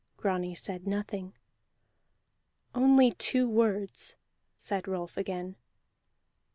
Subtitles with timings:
[0.17, 1.35] Grani said nothing.
[2.73, 4.15] "Only two words,"
[4.57, 5.57] said Rolf again.